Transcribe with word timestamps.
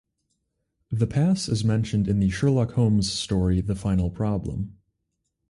The 0.91 1.05
pass 1.05 1.47
is 1.47 1.63
mentioned 1.63 2.07
in 2.07 2.19
the 2.19 2.31
Sherlock 2.31 2.71
Holmes 2.71 3.11
story 3.11 3.61
The 3.61 3.75
Final 3.75 4.09
Problem. 4.09 4.79